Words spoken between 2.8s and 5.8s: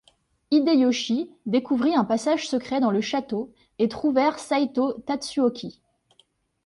le château et trouvèrent Saitō Tatsuoki.